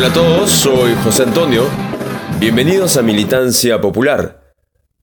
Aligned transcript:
Hola 0.00 0.08
a 0.08 0.14
todos, 0.14 0.50
soy 0.50 0.94
José 1.04 1.24
Antonio. 1.24 1.68
Bienvenidos 2.38 2.96
a 2.96 3.02
Militancia 3.02 3.82
Popular, 3.82 4.54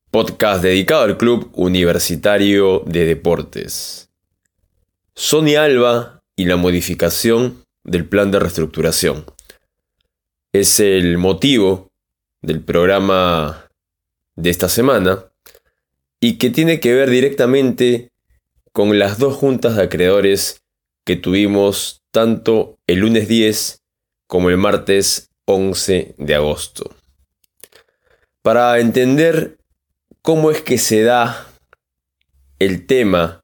podcast 0.10 0.64
dedicado 0.64 1.04
al 1.04 1.18
Club 1.18 1.52
Universitario 1.54 2.80
de 2.80 3.06
Deportes. 3.06 4.10
Sonia 5.14 5.66
Alba 5.66 6.24
y 6.36 6.46
la 6.46 6.56
modificación 6.56 7.64
del 7.84 8.10
plan 8.10 8.32
de 8.32 8.40
reestructuración. 8.40 9.26
Es 10.52 10.80
el 10.80 11.20
motivo 11.20 11.92
del 12.42 12.62
programa 12.64 13.70
de 14.36 14.50
esta 14.50 14.68
semana 14.68 15.26
y 16.20 16.40
que 16.40 16.50
tiene 16.50 16.80
que 16.80 16.96
ver 16.96 17.12
directamente 17.12 18.10
con 18.72 18.98
las 18.98 19.20
dos 19.20 19.36
juntas 19.36 19.76
de 19.76 19.84
acreedores 19.84 20.64
que 21.06 21.16
tuvimos 21.16 22.02
tanto 22.12 22.80
el 22.88 23.02
lunes 23.02 23.28
10 23.28 23.84
como 24.28 24.50
el 24.50 24.58
martes 24.58 25.30
11 25.46 26.16
de 26.18 26.36
agosto. 26.36 26.96
Para 28.42 28.80
entender 28.80 29.58
cómo 30.22 30.52
es 30.52 30.62
que 30.62 30.78
se 30.78 31.04
da 31.04 31.48
el 32.60 32.86
tema 32.86 33.42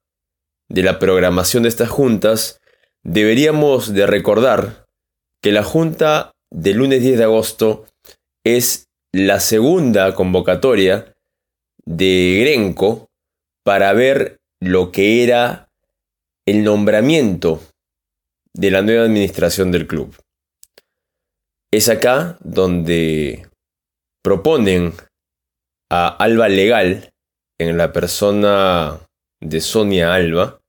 de 0.70 0.84
la 0.84 1.00
programación 1.00 1.64
de 1.64 1.70
estas 1.70 1.90
juntas, 1.90 2.60
deberíamos 3.04 3.94
de 3.94 4.06
recordar 4.06 4.86
que 5.42 5.52
la 5.52 5.64
junta 5.64 6.32
del 6.50 6.78
lunes 6.78 7.02
10 7.02 7.18
de 7.18 7.24
agosto 7.24 7.86
es 8.44 8.88
la 9.12 9.40
segunda 9.40 10.14
convocatoria 10.16 11.14
de 11.86 12.40
Grenco 12.42 13.10
para 13.64 13.94
ver 13.94 14.38
lo 14.60 14.92
que 14.92 15.24
era 15.24 15.70
el 16.46 16.64
nombramiento 16.64 17.62
de 18.54 18.72
la 18.72 18.82
nueva 18.82 19.04
administración 19.04 19.72
del 19.72 19.88
club. 19.88 20.16
Es 21.74 21.90
acá 21.90 22.38
donde 22.44 23.50
proponen 24.22 24.94
a 25.90 26.08
Alba 26.08 26.48
Legal 26.48 27.12
en 27.60 27.80
la 27.80 27.92
persona 27.92 29.00
de 29.42 29.60
Sonia 29.60 30.14
Alba 30.14 30.60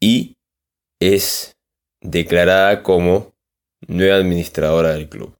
y 0.00 0.36
es 1.02 1.54
declarada 2.00 2.82
como 2.82 3.34
nueva 3.86 4.16
administradora 4.16 4.94
del 4.94 5.10
club. 5.10 5.36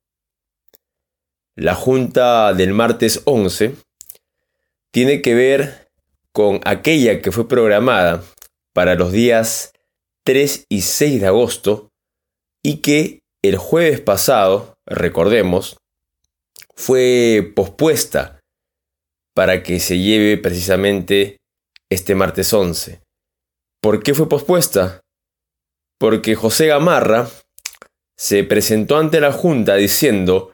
La 1.56 1.74
junta 1.74 2.52
del 2.52 2.74
martes 2.74 3.22
11 3.24 3.74
tiene 4.92 5.22
que 5.22 5.34
ver 5.34 5.88
con 6.34 6.60
aquella 6.66 7.22
que 7.22 7.32
fue 7.32 7.48
programada 7.48 8.22
para 8.74 8.94
los 8.94 9.10
días 9.10 9.72
3 10.26 10.66
y 10.68 10.82
6 10.82 11.22
de 11.22 11.26
agosto 11.28 11.88
y 12.62 12.82
que 12.82 13.22
el 13.42 13.56
jueves 13.56 14.02
pasado, 14.02 14.71
recordemos, 14.86 15.76
fue 16.74 17.52
pospuesta 17.54 18.40
para 19.34 19.62
que 19.62 19.80
se 19.80 19.98
lleve 19.98 20.36
precisamente 20.36 21.38
este 21.90 22.14
martes 22.14 22.52
11. 22.52 23.00
¿Por 23.80 24.02
qué 24.02 24.14
fue 24.14 24.28
pospuesta? 24.28 25.00
Porque 25.98 26.34
José 26.34 26.66
Gamarra 26.66 27.28
se 28.16 28.44
presentó 28.44 28.98
ante 28.98 29.20
la 29.20 29.32
Junta 29.32 29.76
diciendo 29.76 30.52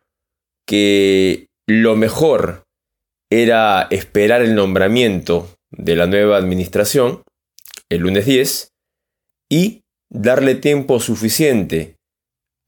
que 0.66 1.47
lo 1.66 1.97
mejor 1.97 2.64
era 3.31 3.88
esperar 3.91 4.42
el 4.42 4.54
nombramiento 4.54 5.48
de 5.70 5.97
la 5.97 6.06
nueva 6.06 6.36
administración 6.36 7.22
el 7.91 8.02
lunes 8.02 8.26
10 8.26 8.72
y 9.50 9.82
darle 10.10 10.54
tiempo 10.54 11.00
suficiente 11.00 11.97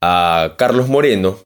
a 0.01 0.55
Carlos 0.57 0.87
Moreno 0.87 1.39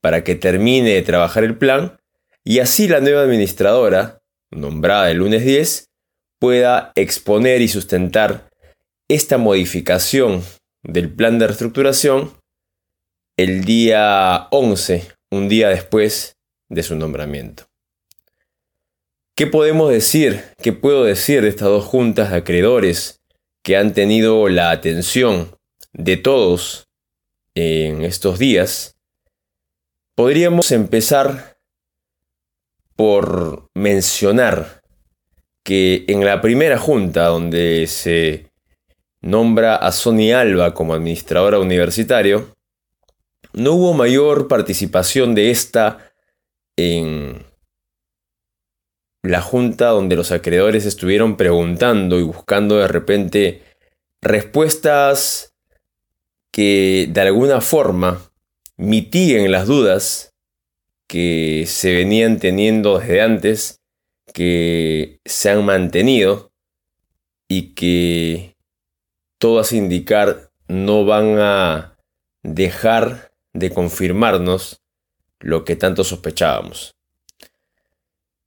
para 0.00 0.24
que 0.24 0.34
termine 0.34 0.90
de 0.94 1.02
trabajar 1.02 1.44
el 1.44 1.56
plan 1.56 1.98
y 2.44 2.60
así 2.60 2.88
la 2.88 3.00
nueva 3.00 3.22
administradora, 3.22 4.22
nombrada 4.50 5.10
el 5.10 5.18
lunes 5.18 5.44
10, 5.44 5.88
pueda 6.38 6.92
exponer 6.94 7.60
y 7.60 7.68
sustentar 7.68 8.50
esta 9.08 9.38
modificación 9.38 10.42
del 10.82 11.12
plan 11.12 11.38
de 11.38 11.46
reestructuración 11.46 12.32
el 13.36 13.64
día 13.64 14.48
11, 14.50 15.08
un 15.30 15.48
día 15.48 15.68
después 15.68 16.36
de 16.68 16.82
su 16.82 16.96
nombramiento. 16.96 17.64
¿Qué 19.36 19.46
podemos 19.46 19.90
decir? 19.90 20.44
¿Qué 20.62 20.72
puedo 20.72 21.04
decir 21.04 21.42
de 21.42 21.48
estas 21.48 21.68
dos 21.68 21.84
juntas 21.84 22.30
de 22.30 22.38
acreedores 22.38 23.20
que 23.62 23.76
han 23.76 23.92
tenido 23.92 24.48
la 24.48 24.70
atención 24.70 25.56
de 25.92 26.16
todos 26.16 26.88
en 27.54 28.02
estos 28.02 28.38
días, 28.38 28.96
podríamos 30.20 30.70
empezar 30.70 31.56
por 32.94 33.70
mencionar 33.72 34.82
que 35.64 36.04
en 36.08 36.26
la 36.26 36.42
primera 36.42 36.76
junta 36.76 37.28
donde 37.28 37.86
se 37.86 38.52
nombra 39.22 39.76
a 39.76 39.92
Sonia 39.92 40.42
Alba 40.42 40.74
como 40.74 40.92
administradora 40.92 41.58
universitario, 41.58 42.54
no 43.54 43.72
hubo 43.72 43.94
mayor 43.94 44.46
participación 44.46 45.34
de 45.34 45.50
esta 45.50 46.12
en 46.76 47.46
la 49.22 49.40
junta 49.40 49.86
donde 49.86 50.16
los 50.16 50.32
acreedores 50.32 50.84
estuvieron 50.84 51.38
preguntando 51.38 52.20
y 52.20 52.24
buscando 52.24 52.76
de 52.76 52.88
repente 52.88 53.62
respuestas 54.20 55.54
que 56.50 57.08
de 57.10 57.20
alguna 57.22 57.62
forma 57.62 58.29
mitiguen 58.80 59.52
las 59.52 59.66
dudas 59.66 60.32
que 61.06 61.64
se 61.66 61.92
venían 61.92 62.38
teniendo 62.38 62.98
desde 62.98 63.20
antes, 63.20 63.80
que 64.32 65.20
se 65.26 65.50
han 65.50 65.66
mantenido 65.66 66.50
y 67.46 67.74
que 67.74 68.56
todo 69.38 69.58
hace 69.58 69.76
indicar 69.76 70.50
no 70.66 71.04
van 71.04 71.38
a 71.38 71.98
dejar 72.42 73.32
de 73.52 73.70
confirmarnos 73.70 74.80
lo 75.40 75.64
que 75.64 75.76
tanto 75.76 76.02
sospechábamos. 76.02 76.94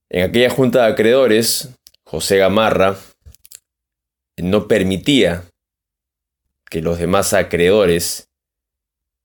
En 0.10 0.24
aquella 0.24 0.50
junta 0.50 0.86
de 0.86 0.94
acreedores, 0.94 1.70
José 2.06 2.38
Gamarra 2.38 2.98
no 4.38 4.68
permitía 4.68 5.44
que 6.72 6.82
los 6.82 6.98
demás 6.98 7.34
acreedores 7.34 8.33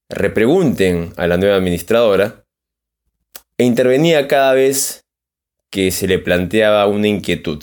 repregunten 0.09 1.13
a 1.17 1.27
la 1.27 1.37
nueva 1.37 1.57
administradora 1.57 2.45
e 3.57 3.65
intervenía 3.65 4.27
cada 4.29 4.55
vez 4.55 5.05
que 5.71 5.91
se 5.91 6.07
le 6.07 6.19
planteaba 6.19 6.87
una 6.87 7.09
inquietud. 7.09 7.63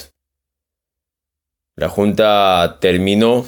La 1.76 1.90
Junta 1.90 2.78
terminó 2.80 3.46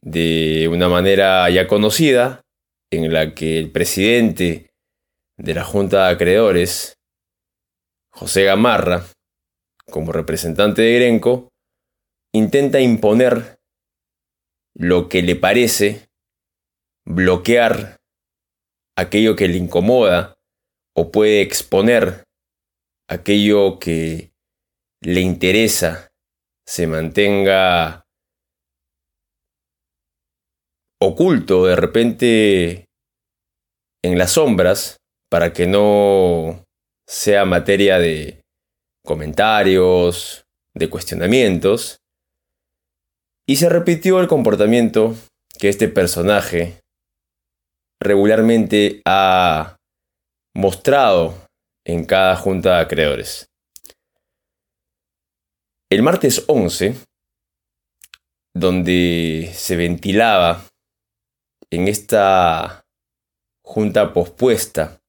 de 0.00 0.68
una 0.68 0.88
manera 0.88 1.48
ya 1.50 1.66
conocida, 1.68 2.42
en 2.90 3.12
la 3.12 3.34
que 3.34 3.58
el 3.58 3.70
presidente 3.70 4.72
de 5.36 5.54
la 5.54 5.64
Junta 5.64 6.06
de 6.06 6.14
Acreedores 6.14 6.98
José 8.10 8.44
Gamarra, 8.44 9.04
como 9.90 10.12
representante 10.12 10.82
de 10.82 10.96
Grenco, 10.96 11.48
intenta 12.32 12.80
imponer 12.80 13.60
lo 14.74 15.08
que 15.08 15.22
le 15.22 15.36
parece, 15.36 16.09
bloquear 17.10 17.96
aquello 18.96 19.34
que 19.34 19.48
le 19.48 19.56
incomoda 19.56 20.38
o 20.94 21.10
puede 21.10 21.42
exponer 21.42 22.24
aquello 23.08 23.78
que 23.78 24.32
le 25.02 25.20
interesa 25.20 26.08
se 26.66 26.86
mantenga 26.86 28.04
oculto 31.00 31.66
de 31.66 31.76
repente 31.76 32.84
en 34.04 34.18
las 34.18 34.32
sombras 34.32 34.98
para 35.30 35.52
que 35.52 35.66
no 35.66 36.64
sea 37.08 37.44
materia 37.44 37.98
de 37.98 38.40
comentarios, 39.04 40.44
de 40.74 40.88
cuestionamientos, 40.88 41.98
y 43.48 43.56
se 43.56 43.68
repitió 43.68 44.20
el 44.20 44.28
comportamiento 44.28 45.16
que 45.58 45.68
este 45.68 45.88
personaje 45.88 46.79
regularmente 48.00 49.02
ha 49.04 49.76
mostrado 50.54 51.34
en 51.84 52.04
cada 52.04 52.36
junta 52.36 52.76
de 52.76 52.80
acreedores. 52.80 53.50
El 55.90 56.02
martes 56.02 56.44
11, 56.46 56.94
donde 58.54 59.50
se 59.54 59.76
ventilaba 59.76 60.64
en 61.70 61.88
esta 61.88 62.84
junta 63.62 64.12
pospuesta 64.12 65.00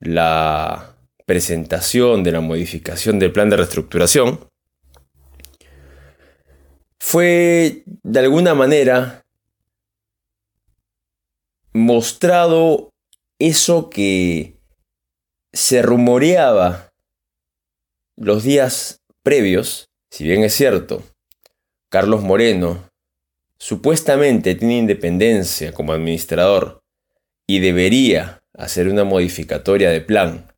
la 0.00 0.96
presentación 1.24 2.24
de 2.24 2.32
la 2.32 2.40
modificación 2.40 3.18
del 3.18 3.32
plan 3.32 3.48
de 3.48 3.56
reestructuración, 3.56 4.48
fue 6.98 7.82
de 7.86 8.20
alguna 8.20 8.54
manera 8.54 9.21
mostrado 11.72 12.90
eso 13.38 13.90
que 13.90 14.58
se 15.52 15.82
rumoreaba 15.82 16.92
los 18.16 18.42
días 18.42 19.00
previos, 19.22 19.88
si 20.10 20.24
bien 20.24 20.44
es 20.44 20.54
cierto, 20.54 21.02
Carlos 21.88 22.22
Moreno 22.22 22.88
supuestamente 23.58 24.54
tiene 24.54 24.78
independencia 24.78 25.72
como 25.72 25.92
administrador 25.92 26.82
y 27.46 27.60
debería 27.60 28.42
hacer 28.54 28.88
una 28.88 29.04
modificatoria 29.04 29.90
de 29.90 30.00
plan 30.00 30.52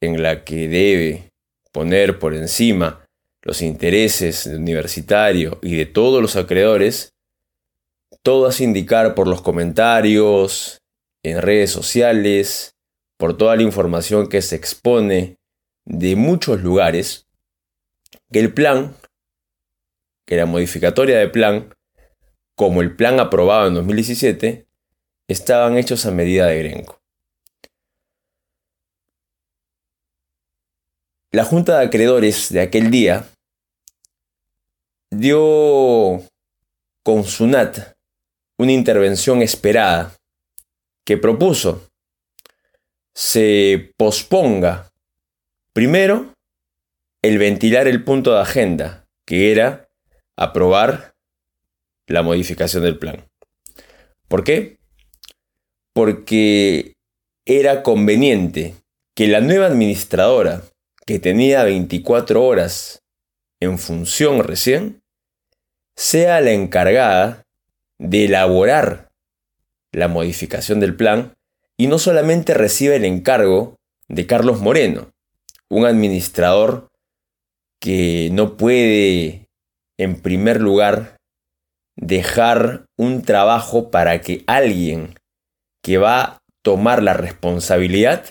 en 0.00 0.22
la 0.22 0.44
que 0.44 0.68
debe 0.68 1.30
poner 1.72 2.18
por 2.18 2.34
encima 2.34 3.06
los 3.42 3.62
intereses 3.62 4.44
del 4.44 4.58
universitario 4.58 5.58
y 5.62 5.76
de 5.76 5.86
todos 5.86 6.20
los 6.20 6.36
acreedores, 6.36 7.14
todo 8.26 8.46
hace 8.46 8.64
indicar 8.64 9.14
por 9.14 9.28
los 9.28 9.40
comentarios, 9.40 10.82
en 11.22 11.40
redes 11.40 11.70
sociales, 11.70 12.74
por 13.16 13.36
toda 13.36 13.54
la 13.54 13.62
información 13.62 14.28
que 14.28 14.42
se 14.42 14.56
expone 14.56 15.36
de 15.84 16.16
muchos 16.16 16.60
lugares, 16.60 17.28
que 18.32 18.40
el 18.40 18.52
plan, 18.52 18.96
que 20.26 20.34
la 20.34 20.44
modificatoria 20.44 21.18
de 21.18 21.28
plan, 21.28 21.72
como 22.56 22.82
el 22.82 22.96
plan 22.96 23.20
aprobado 23.20 23.68
en 23.68 23.74
2017, 23.74 24.66
estaban 25.28 25.78
hechos 25.78 26.04
a 26.04 26.10
medida 26.10 26.46
de 26.46 26.58
Grenco. 26.58 27.00
La 31.30 31.44
Junta 31.44 31.78
de 31.78 31.86
Acreedores 31.86 32.52
de 32.52 32.60
aquel 32.60 32.90
día 32.90 33.28
dio 35.12 36.24
con 37.04 37.22
SUNAT 37.22 37.95
una 38.58 38.72
intervención 38.72 39.42
esperada 39.42 40.16
que 41.04 41.16
propuso 41.16 41.88
se 43.14 43.92
posponga 43.96 44.90
primero 45.72 46.34
el 47.22 47.38
ventilar 47.38 47.88
el 47.88 48.04
punto 48.04 48.34
de 48.34 48.40
agenda, 48.40 49.06
que 49.26 49.50
era 49.50 49.88
aprobar 50.36 51.14
la 52.06 52.22
modificación 52.22 52.82
del 52.82 52.98
plan. 52.98 53.26
¿Por 54.28 54.44
qué? 54.44 54.78
Porque 55.92 56.94
era 57.44 57.82
conveniente 57.82 58.74
que 59.14 59.28
la 59.28 59.40
nueva 59.40 59.66
administradora, 59.66 60.62
que 61.06 61.18
tenía 61.18 61.64
24 61.64 62.44
horas 62.44 63.02
en 63.60 63.78
función 63.78 64.44
recién, 64.44 65.00
sea 65.96 66.40
la 66.40 66.52
encargada 66.52 67.45
de 67.98 68.26
elaborar 68.26 69.10
la 69.92 70.08
modificación 70.08 70.80
del 70.80 70.94
plan 70.94 71.36
y 71.76 71.86
no 71.86 71.98
solamente 71.98 72.54
recibe 72.54 72.96
el 72.96 73.04
encargo 73.04 73.76
de 74.08 74.26
Carlos 74.26 74.60
Moreno, 74.60 75.12
un 75.68 75.86
administrador 75.86 76.90
que 77.80 78.30
no 78.32 78.56
puede, 78.56 79.48
en 79.98 80.20
primer 80.20 80.60
lugar, 80.60 81.16
dejar 81.96 82.86
un 82.96 83.22
trabajo 83.22 83.90
para 83.90 84.20
que 84.20 84.44
alguien 84.46 85.14
que 85.82 85.98
va 85.98 86.20
a 86.20 86.42
tomar 86.62 87.02
la 87.02 87.14
responsabilidad 87.14 88.26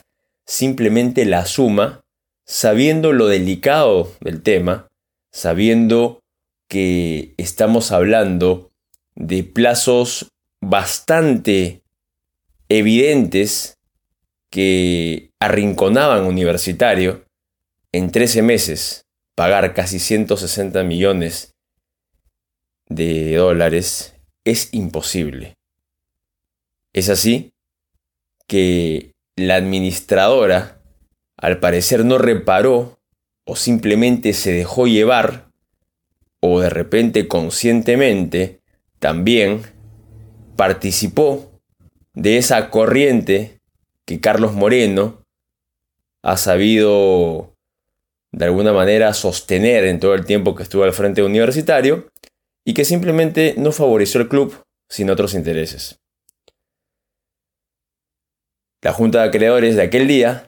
simplemente 0.45 1.25
la 1.25 1.39
asuma, 1.39 2.03
sabiendo 2.45 3.13
lo 3.13 3.27
delicado 3.27 4.11
del 4.19 4.43
tema, 4.43 4.87
sabiendo 5.31 6.19
que 6.67 7.33
estamos 7.37 7.91
hablando 7.91 8.71
de 9.15 9.43
plazos 9.43 10.31
bastante 10.61 11.83
evidentes 12.69 13.77
que 14.49 15.31
arrinconaban 15.39 16.25
universitario 16.25 17.25
en 17.91 18.11
13 18.11 18.41
meses 18.41 19.05
pagar 19.35 19.73
casi 19.73 19.99
160 19.99 20.83
millones 20.83 21.55
de 22.87 23.35
dólares 23.35 24.15
es 24.43 24.69
imposible. 24.73 25.55
Es 26.93 27.09
así 27.09 27.53
que 28.47 29.13
la 29.35 29.55
administradora 29.55 30.81
al 31.37 31.59
parecer 31.59 32.05
no 32.05 32.17
reparó 32.17 32.97
o 33.45 33.55
simplemente 33.55 34.33
se 34.33 34.53
dejó 34.53 34.87
llevar 34.87 35.51
o 36.39 36.61
de 36.61 36.69
repente 36.69 37.27
conscientemente 37.27 38.61
también 39.05 39.61
participó 40.57 41.61
de 42.15 42.39
esa 42.39 42.71
corriente 42.71 43.59
que 44.03 44.19
Carlos 44.19 44.53
Moreno 44.53 45.21
ha 46.23 46.37
sabido 46.37 47.53
de 48.31 48.45
alguna 48.45 48.73
manera 48.73 49.13
sostener 49.13 49.83
en 49.83 49.99
todo 49.99 50.15
el 50.15 50.25
tiempo 50.25 50.55
que 50.55 50.63
estuvo 50.63 50.85
al 50.85 50.93
frente 50.93 51.21
universitario 51.21 52.09
y 52.65 52.73
que 52.73 52.83
simplemente 52.83 53.53
no 53.59 53.71
favoreció 53.71 54.21
al 54.21 54.27
club 54.27 54.59
sin 54.89 55.11
otros 55.11 55.35
intereses. 55.35 55.99
La 58.83 58.91
junta 58.91 59.21
de 59.21 59.27
acreedores 59.27 59.75
de 59.75 59.83
aquel 59.83 60.07
día 60.07 60.47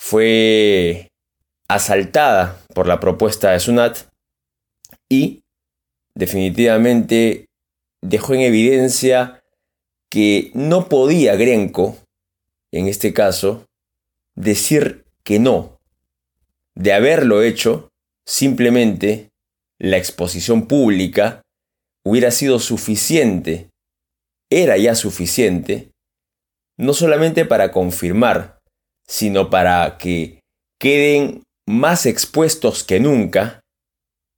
fue 0.00 1.06
asaltada 1.68 2.58
por 2.74 2.88
la 2.88 2.98
propuesta 2.98 3.52
de 3.52 3.60
Sunat 3.60 4.08
y 5.08 5.42
definitivamente 6.18 7.46
dejó 8.02 8.34
en 8.34 8.40
evidencia 8.40 9.40
que 10.10 10.50
no 10.52 10.88
podía 10.88 11.36
Grenco, 11.36 11.96
en 12.72 12.88
este 12.88 13.14
caso, 13.14 13.66
decir 14.34 15.04
que 15.22 15.38
no. 15.38 15.78
De 16.74 16.92
haberlo 16.92 17.42
hecho, 17.42 17.88
simplemente 18.26 19.28
la 19.78 19.96
exposición 19.96 20.66
pública 20.66 21.42
hubiera 22.04 22.32
sido 22.32 22.58
suficiente, 22.58 23.68
era 24.50 24.76
ya 24.76 24.96
suficiente, 24.96 25.92
no 26.76 26.94
solamente 26.94 27.44
para 27.44 27.70
confirmar, 27.70 28.58
sino 29.06 29.50
para 29.50 29.98
que 29.98 30.40
queden 30.80 31.44
más 31.66 32.06
expuestos 32.06 32.82
que 32.82 32.98
nunca 32.98 33.60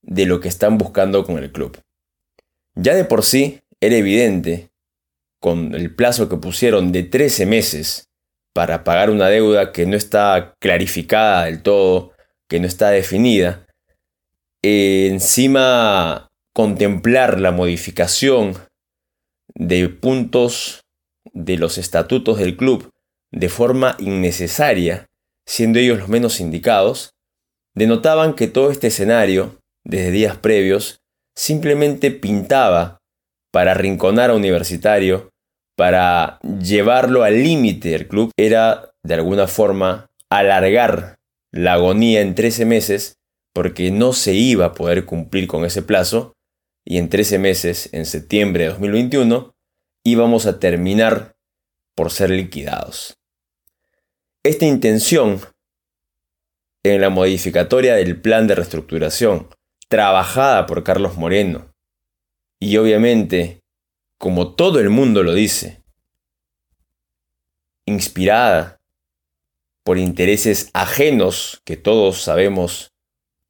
de 0.02 0.26
lo 0.26 0.40
que 0.40 0.48
están 0.48 0.78
buscando 0.78 1.24
con 1.24 1.38
el 1.38 1.52
club. 1.52 1.78
Ya 2.74 2.94
de 2.94 3.04
por 3.04 3.24
sí 3.24 3.60
era 3.80 3.96
evidente 3.96 4.70
con 5.40 5.74
el 5.74 5.94
plazo 5.94 6.28
que 6.28 6.36
pusieron 6.36 6.92
de 6.92 7.02
13 7.02 7.46
meses 7.46 8.08
para 8.52 8.84
pagar 8.84 9.10
una 9.10 9.28
deuda 9.28 9.72
que 9.72 9.86
no 9.86 9.96
está 9.96 10.54
clarificada 10.58 11.44
del 11.44 11.62
todo, 11.62 12.12
que 12.48 12.60
no 12.60 12.66
está 12.66 12.90
definida, 12.90 13.66
encima 14.62 16.28
contemplar 16.52 17.40
la 17.40 17.52
modificación 17.52 18.54
de 19.54 19.88
puntos 19.88 20.82
de 21.32 21.56
los 21.56 21.78
estatutos 21.78 22.38
del 22.38 22.56
club 22.56 22.90
de 23.30 23.48
forma 23.48 23.96
innecesaria, 23.98 25.06
siendo 25.46 25.78
ellos 25.78 25.98
los 25.98 26.08
menos 26.08 26.40
indicados, 26.40 27.14
denotaban 27.74 28.34
que 28.34 28.48
todo 28.48 28.70
este 28.70 28.88
escenario, 28.88 29.59
desde 29.84 30.10
días 30.10 30.36
previos, 30.36 31.00
simplemente 31.34 32.10
pintaba 32.10 32.98
para 33.52 33.72
arrinconar 33.72 34.30
a 34.30 34.34
Universitario 34.34 35.30
para 35.76 36.38
llevarlo 36.42 37.22
al 37.22 37.42
límite 37.42 37.88
del 37.90 38.06
club 38.06 38.32
era, 38.36 38.92
de 39.02 39.14
alguna 39.14 39.46
forma, 39.46 40.10
alargar 40.28 41.18
la 41.52 41.74
agonía 41.74 42.20
en 42.20 42.34
13 42.34 42.66
meses 42.66 43.16
porque 43.54 43.90
no 43.90 44.12
se 44.12 44.34
iba 44.34 44.66
a 44.66 44.74
poder 44.74 45.06
cumplir 45.06 45.46
con 45.46 45.64
ese 45.64 45.82
plazo 45.82 46.34
y 46.84 46.98
en 46.98 47.08
13 47.08 47.38
meses, 47.38 47.88
en 47.92 48.06
septiembre 48.06 48.64
de 48.64 48.70
2021, 48.70 49.54
íbamos 50.04 50.46
a 50.46 50.58
terminar 50.60 51.34
por 51.94 52.10
ser 52.10 52.30
liquidados. 52.30 53.16
Esta 54.42 54.64
intención 54.66 55.40
en 56.82 57.00
la 57.00 57.10
modificatoria 57.10 57.94
del 57.94 58.20
plan 58.20 58.46
de 58.46 58.54
reestructuración, 58.54 59.48
trabajada 59.90 60.66
por 60.66 60.84
Carlos 60.84 61.16
Moreno, 61.16 61.74
y 62.60 62.76
obviamente 62.76 63.60
como 64.18 64.54
todo 64.54 64.78
el 64.78 64.88
mundo 64.88 65.24
lo 65.24 65.34
dice, 65.34 65.82
inspirada 67.86 68.78
por 69.82 69.98
intereses 69.98 70.70
ajenos 70.74 71.60
que 71.64 71.76
todos 71.76 72.22
sabemos 72.22 72.92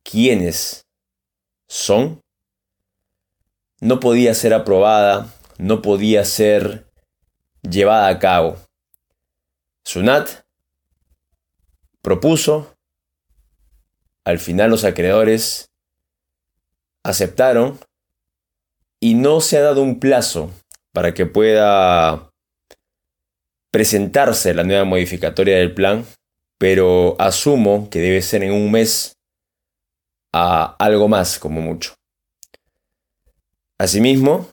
quiénes 0.03 0.87
son, 1.69 2.23
no 3.81 4.01
podía 4.01 4.33
ser 4.33 4.55
aprobada, 4.55 5.31
no 5.59 5.83
podía 5.83 6.25
ser 6.25 6.87
llevada 7.63 8.09
a 8.09 8.19
cabo. 8.19 8.57
Sunat 9.85 10.31
propuso, 12.01 12.75
al 14.25 14.39
final 14.39 14.71
los 14.71 14.85
acreedores 14.85 15.70
aceptaron 17.04 17.78
y 19.00 19.14
no 19.14 19.40
se 19.40 19.59
ha 19.59 19.62
dado 19.62 19.83
un 19.83 19.99
plazo 19.99 20.50
para 20.92 21.14
que 21.14 21.26
pueda 21.26 22.30
presentarse 23.71 24.52
la 24.54 24.64
nueva 24.64 24.85
modificatoria 24.85 25.57
del 25.57 25.75
plan, 25.75 26.04
pero 26.59 27.16
asumo 27.21 27.88
que 27.90 28.00
debe 28.00 28.21
ser 28.23 28.42
en 28.42 28.52
un 28.52 28.71
mes 28.71 29.16
a 30.33 30.76
algo 30.78 31.09
más 31.09 31.38
como 31.38 31.61
mucho. 31.61 31.95
Asimismo, 33.78 34.50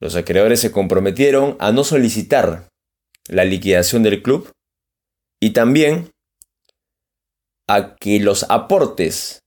los 0.00 0.16
acreedores 0.16 0.60
se 0.60 0.72
comprometieron 0.72 1.56
a 1.60 1.72
no 1.72 1.84
solicitar 1.84 2.68
la 3.28 3.44
liquidación 3.44 4.02
del 4.02 4.22
club 4.22 4.50
y 5.40 5.50
también 5.50 6.10
a 7.68 7.96
que 7.96 8.18
los 8.18 8.44
aportes 8.50 9.39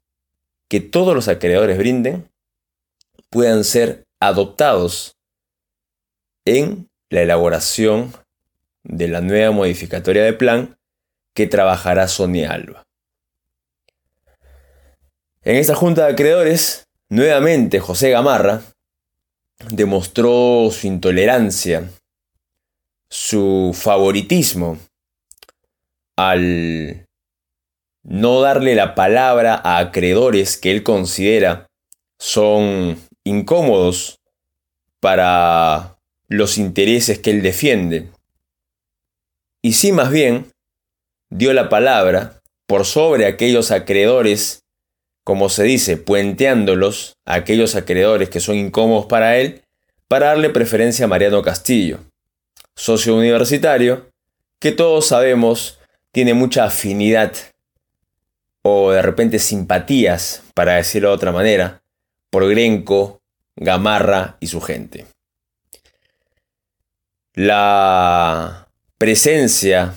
que 0.73 0.81
todos 0.81 1.13
los 1.13 1.27
acreedores 1.27 1.77
brinden 1.77 2.31
puedan 3.29 3.63
ser 3.63 4.07
adoptados 4.19 5.19
en 6.45 6.89
la 7.11 7.21
elaboración 7.21 8.11
de 8.81 9.07
la 9.07 9.21
nueva 9.21 9.51
modificatoria 9.51 10.23
de 10.23 10.33
plan 10.33 10.75
que 11.35 11.45
trabajará 11.45 12.07
Sonia 12.07 12.53
Alba. 12.53 12.87
En 15.43 15.57
esta 15.57 15.75
junta 15.75 16.07
de 16.07 16.13
acreedores, 16.13 16.87
nuevamente 17.07 17.79
José 17.79 18.09
Gamarra 18.09 18.63
demostró 19.69 20.69
su 20.71 20.87
intolerancia, 20.87 21.87
su 23.11 23.77
favoritismo 23.79 24.79
al 26.15 27.02
no 28.03 28.41
darle 28.41 28.75
la 28.75 28.95
palabra 28.95 29.59
a 29.63 29.77
acreedores 29.79 30.57
que 30.57 30.71
él 30.71 30.83
considera 30.83 31.67
son 32.19 32.97
incómodos 33.23 34.19
para 34.99 35.97
los 36.27 36.57
intereses 36.57 37.19
que 37.19 37.31
él 37.31 37.41
defiende. 37.41 38.09
Y 39.61 39.73
sí 39.73 39.91
más 39.91 40.11
bien 40.11 40.51
dio 41.29 41.53
la 41.53 41.69
palabra 41.69 42.41
por 42.67 42.85
sobre 42.85 43.25
aquellos 43.25 43.71
acreedores, 43.71 44.63
como 45.23 45.49
se 45.49 45.63
dice, 45.63 45.97
puenteándolos 45.97 47.13
aquellos 47.25 47.75
acreedores 47.75 48.29
que 48.29 48.39
son 48.39 48.55
incómodos 48.55 49.05
para 49.05 49.37
él, 49.37 49.63
para 50.07 50.27
darle 50.27 50.49
preferencia 50.49 51.05
a 51.05 51.07
Mariano 51.07 51.41
Castillo, 51.41 51.99
socio 52.75 53.15
universitario, 53.15 54.09
que 54.59 54.71
todos 54.71 55.07
sabemos 55.07 55.79
tiene 56.11 56.33
mucha 56.33 56.65
afinidad 56.65 57.33
o 58.63 58.91
de 58.91 59.01
repente 59.01 59.39
simpatías, 59.39 60.41
para 60.55 60.75
decirlo 60.75 61.09
de 61.09 61.15
otra 61.15 61.31
manera, 61.31 61.83
por 62.31 62.49
Grenco, 62.49 63.21
Gamarra 63.55 64.37
y 64.39 64.47
su 64.47 64.61
gente. 64.61 65.05
La 67.35 68.69
presencia 68.97 69.93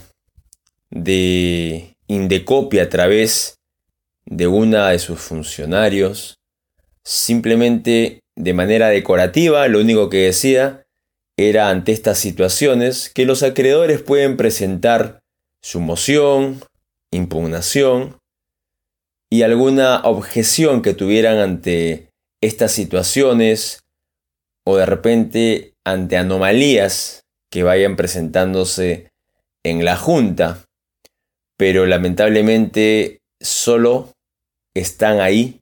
de 0.91 1.95
Indecopia 2.09 2.85
a 2.85 2.89
través 2.89 3.59
de 4.25 4.49
una 4.49 4.91
de 4.91 4.99
sus 4.99 5.21
funcionarios, 5.21 6.39
simplemente 7.05 8.21
de 8.35 8.53
manera 8.53 8.89
decorativa, 8.89 9.69
lo 9.69 9.81
único 9.81 10.11
que 10.11 10.25
decía 10.25 10.85
era 11.37 11.71
ante 11.71 11.93
estas 11.93 12.19
situaciones 12.19 13.11
que 13.11 13.27
los 13.27 13.43
acreedores 13.43 14.03
pueden 14.03 14.37
presentar 14.37 15.21
su 15.63 15.81
moción, 15.81 16.61
impugnación 17.13 18.17
y 19.31 19.43
alguna 19.43 20.01
objeción 20.05 20.83
que 20.83 20.95
tuvieran 20.95 21.39
ante 21.39 22.11
estas 22.41 22.73
situaciones 22.73 23.81
o 24.65 24.77
de 24.77 24.87
repente 24.87 25.75
ante 25.85 26.17
anomalías 26.17 27.25
que 27.51 27.63
vayan 27.63 27.97
presentándose 27.97 29.11
en 29.65 29.85
la 29.85 29.97
Junta, 29.97 30.65
pero 31.57 31.87
lamentablemente 31.87 33.21
solo 33.41 34.13
están 34.75 35.21
ahí 35.21 35.61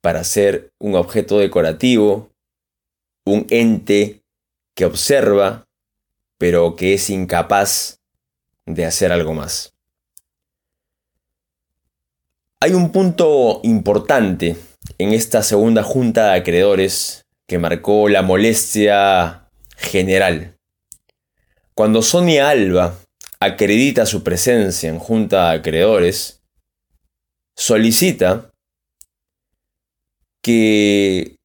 para 0.00 0.24
ser 0.24 0.70
un 0.80 0.94
objeto 0.94 1.38
decorativo, 1.38 2.30
un 3.26 3.46
ente 3.50 4.22
que 4.76 4.84
observa, 4.84 5.64
pero 6.38 6.76
que 6.76 6.94
es 6.94 7.10
incapaz 7.10 8.00
de 8.66 8.84
hacer 8.84 9.12
algo 9.12 9.34
más. 9.34 9.73
Hay 12.64 12.72
un 12.72 12.92
punto 12.92 13.60
importante 13.62 14.56
en 14.96 15.12
esta 15.12 15.42
segunda 15.42 15.82
junta 15.82 16.30
de 16.30 16.38
acreedores 16.38 17.26
que 17.46 17.58
marcó 17.58 18.08
la 18.08 18.22
molestia 18.22 19.50
general. 19.76 20.56
Cuando 21.74 22.00
Sonia 22.00 22.48
Alba 22.48 22.98
acredita 23.38 24.06
su 24.06 24.24
presencia 24.24 24.88
en 24.88 24.98
junta 24.98 25.50
de 25.50 25.58
acreedores, 25.58 26.40
solicita 27.54 28.50
que 30.42 31.36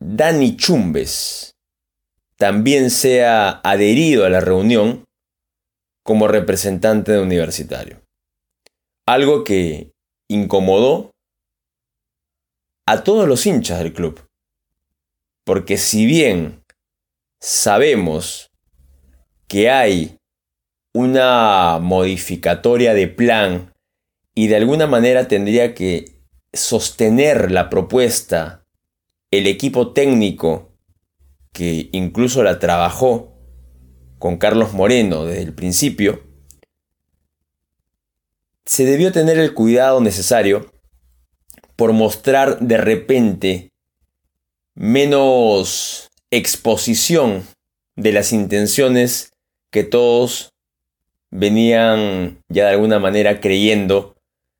Dani 0.00 0.56
Chumbes 0.56 1.52
también 2.34 2.90
sea 2.90 3.60
adherido 3.62 4.26
a 4.26 4.30
la 4.30 4.40
reunión 4.40 5.04
como 6.02 6.26
representante 6.26 7.12
de 7.12 7.20
universitario. 7.20 8.02
Algo 9.06 9.44
que 9.44 9.92
incomodó 10.28 11.10
a 12.86 13.04
todos 13.04 13.28
los 13.28 13.46
hinchas 13.46 13.78
del 13.78 13.92
club. 13.92 14.20
Porque 15.44 15.76
si 15.76 16.06
bien 16.06 16.62
sabemos 17.40 18.50
que 19.48 19.70
hay 19.70 20.18
una 20.94 21.78
modificatoria 21.80 22.94
de 22.94 23.08
plan 23.08 23.72
y 24.34 24.46
de 24.46 24.56
alguna 24.56 24.86
manera 24.86 25.28
tendría 25.28 25.74
que 25.74 26.22
sostener 26.52 27.50
la 27.50 27.70
propuesta 27.70 28.64
el 29.30 29.46
equipo 29.46 29.92
técnico 29.92 30.76
que 31.52 31.88
incluso 31.92 32.42
la 32.42 32.58
trabajó 32.58 33.34
con 34.18 34.36
Carlos 34.36 34.72
Moreno 34.72 35.24
desde 35.24 35.42
el 35.42 35.54
principio, 35.54 36.22
se 38.64 38.84
debió 38.84 39.12
tener 39.12 39.38
el 39.38 39.54
cuidado 39.54 40.00
necesario 40.00 40.72
por 41.76 41.92
mostrar 41.92 42.60
de 42.60 42.76
repente 42.76 43.70
menos 44.74 46.10
exposición 46.30 47.46
de 47.96 48.12
las 48.12 48.32
intenciones 48.32 49.32
que 49.70 49.84
todos 49.84 50.52
venían 51.30 52.38
ya 52.48 52.66
de 52.66 52.72
alguna 52.72 52.98
manera 52.98 53.40
creyendo 53.40 54.14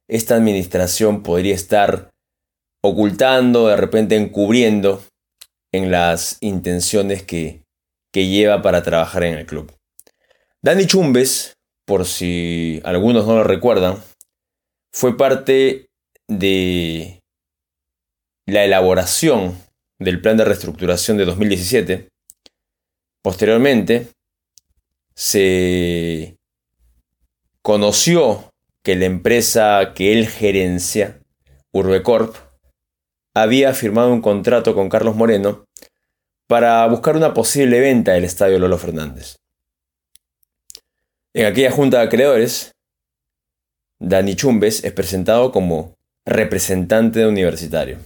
esta 0.08 0.34
administración 0.34 1.22
podría 1.22 1.54
estar 1.54 2.10
ocultando, 2.82 3.68
de 3.68 3.76
repente 3.76 4.16
encubriendo 4.16 5.02
en 5.70 5.90
las 5.90 6.36
intenciones 6.40 7.22
que, 7.22 7.62
que 8.10 8.26
lleva 8.26 8.60
para 8.60 8.82
trabajar 8.82 9.24
en 9.24 9.34
el 9.34 9.46
club. 9.46 9.72
Dani 10.60 10.86
Chumbes, 10.86 11.56
por 11.92 12.06
si 12.06 12.80
algunos 12.84 13.26
no 13.26 13.34
lo 13.34 13.44
recuerdan, 13.44 14.02
fue 14.94 15.14
parte 15.14 15.90
de 16.26 17.20
la 18.46 18.64
elaboración 18.64 19.58
del 19.98 20.22
plan 20.22 20.38
de 20.38 20.46
reestructuración 20.46 21.18
de 21.18 21.26
2017. 21.26 22.08
Posteriormente, 23.22 24.08
se 25.14 26.38
conoció 27.60 28.50
que 28.82 28.96
la 28.96 29.04
empresa 29.04 29.92
que 29.94 30.14
él 30.14 30.28
gerencia, 30.28 31.20
Urbecorp, 31.74 32.34
había 33.34 33.74
firmado 33.74 34.14
un 34.14 34.22
contrato 34.22 34.74
con 34.74 34.88
Carlos 34.88 35.14
Moreno 35.14 35.66
para 36.48 36.86
buscar 36.86 37.18
una 37.18 37.34
posible 37.34 37.80
venta 37.80 38.12
del 38.12 38.24
estadio 38.24 38.58
Lolo 38.58 38.78
Fernández. 38.78 39.41
En 41.34 41.46
aquella 41.46 41.70
junta 41.70 41.98
de 41.98 42.04
acreedores, 42.04 42.74
Dani 43.98 44.36
Chumbes 44.36 44.84
es 44.84 44.92
presentado 44.92 45.50
como 45.50 45.96
representante 46.26 47.26
universitario. 47.26 47.98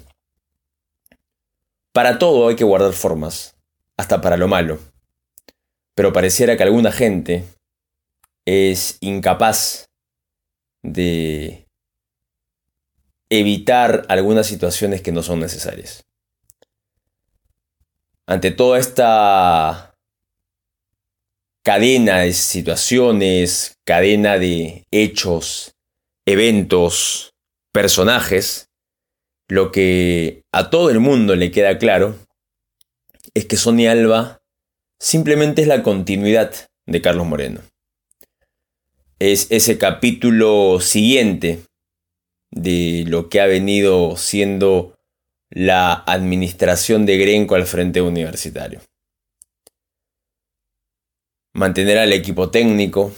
Para 1.93 2.19
todo 2.19 2.49
hay 2.49 2.57
que 2.57 2.65
guardar 2.65 2.93
formas, 2.93 3.57
hasta 3.97 4.21
para 4.21 4.37
lo 4.37 4.47
malo. 4.47 4.79
Pero 5.95 6.13
pareciera 6.13 6.57
que 6.57 6.63
alguna 6.63 6.93
gente 6.93 7.45
es 8.45 8.99
incapaz 9.01 9.89
de 10.83 11.67
evitar 13.29 14.07
algunas 14.09 14.47
situaciones 14.47 15.03
que 15.03 15.11
no 15.11 15.23
son 15.23 15.41
necesarias. 15.41 16.05
Ante 18.27 18.51
toda 18.53 18.79
esta 18.79 19.86
cadena 21.67 22.21
de 22.21 22.33
situaciones, 22.33 23.75
cadena 23.85 24.39
de 24.39 24.85
hechos, 24.93 25.75
eventos, 26.25 27.33
personajes, 27.73 28.69
lo 29.49 29.73
que 29.73 30.45
a 30.53 30.71
todo 30.71 30.91
el 30.91 31.01
mundo 31.01 31.35
le 31.35 31.51
queda 31.51 31.77
claro 31.79 32.15
es 33.35 33.47
que 33.47 33.57
Sonia 33.57 33.91
Alba 33.91 34.39
simplemente 35.01 35.63
es 35.63 35.67
la 35.67 35.83
continuidad 35.83 36.55
de 36.87 37.03
Carlos 37.03 37.27
Moreno. 37.27 37.63
Es 39.19 39.49
ese 39.51 39.77
capítulo 39.77 40.79
siguiente 40.81 41.65
de 42.53 43.03
lo 43.09 43.29
que 43.29 43.41
ha 43.41 43.47
venido 43.47 44.17
siendo 44.17 44.95
la 45.51 45.95
administración 45.95 47.07
de 47.07 47.19
Grenco 47.19 47.57
al 47.57 47.67
frente 47.67 48.03
universitario. 48.03 48.83
Mantener 51.57 51.97
al 51.97 52.13
equipo 52.13 52.51
técnico, 52.51 53.15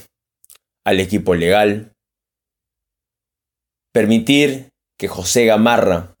al 0.85 1.01
equipo 1.01 1.35
legal, 1.35 1.91
permitir 3.91 4.69
que 4.97 5.09
José 5.09 5.45
Gamarra 5.45 6.15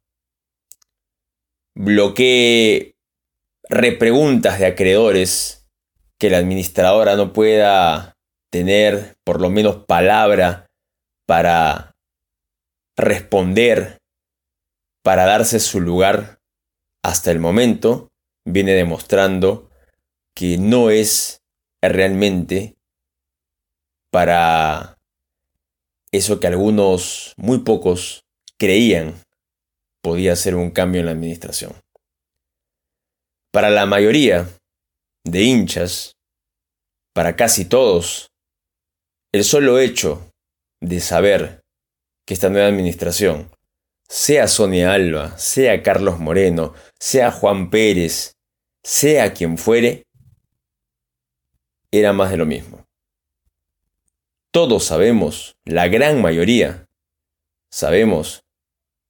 bloquee 1.77 2.91
repreguntas 3.69 4.59
de 4.59 4.65
acreedores, 4.65 5.65
que 6.19 6.29
la 6.29 6.39
administradora 6.39 7.15
no 7.15 7.31
pueda 7.31 8.17
tener 8.51 9.15
por 9.23 9.39
lo 9.39 9.49
menos 9.49 9.85
palabra 9.85 10.65
para 11.25 11.95
responder, 12.97 13.97
para 15.05 15.25
darse 15.25 15.61
su 15.61 15.79
lugar, 15.79 16.39
hasta 17.01 17.31
el 17.31 17.39
momento 17.39 18.09
viene 18.45 18.73
demostrando 18.73 19.69
que 20.35 20.57
no 20.57 20.89
es 20.89 21.38
realmente 21.81 22.75
para 24.11 24.97
eso 26.11 26.39
que 26.39 26.47
algunos, 26.47 27.33
muy 27.37 27.59
pocos, 27.59 28.23
creían 28.57 29.15
podía 30.01 30.35
ser 30.35 30.55
un 30.55 30.71
cambio 30.71 31.01
en 31.01 31.05
la 31.05 31.11
administración. 31.11 31.73
Para 33.51 33.69
la 33.69 33.85
mayoría 33.85 34.47
de 35.25 35.43
hinchas, 35.43 36.13
para 37.13 37.35
casi 37.35 37.65
todos, 37.65 38.29
el 39.33 39.43
solo 39.43 39.79
hecho 39.79 40.31
de 40.81 40.99
saber 40.99 41.61
que 42.25 42.33
esta 42.33 42.49
nueva 42.49 42.67
administración, 42.67 43.51
sea 44.07 44.47
Sonia 44.47 44.93
Alba, 44.93 45.37
sea 45.37 45.83
Carlos 45.83 46.19
Moreno, 46.19 46.73
sea 46.99 47.31
Juan 47.31 47.69
Pérez, 47.69 48.33
sea 48.83 49.33
quien 49.33 49.57
fuere, 49.57 50.03
era 51.91 52.13
más 52.13 52.31
de 52.31 52.37
lo 52.37 52.45
mismo. 52.45 52.85
Todos 54.51 54.85
sabemos, 54.85 55.55
la 55.65 55.87
gran 55.87 56.21
mayoría, 56.21 56.87
sabemos 57.69 58.43